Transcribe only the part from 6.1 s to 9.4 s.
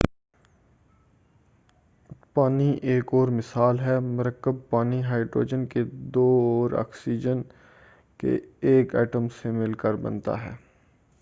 دو اور آکسیجن کے ایک ایٹم